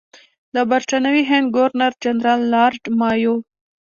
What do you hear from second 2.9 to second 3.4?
مایو.